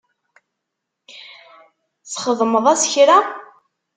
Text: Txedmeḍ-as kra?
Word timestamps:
Txedmeḍ-as 2.11 2.83
kra? 2.91 3.17